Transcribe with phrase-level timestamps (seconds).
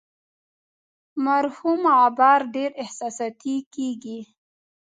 [1.25, 4.19] مرحوم غبار ډیر احساساتي کیږي.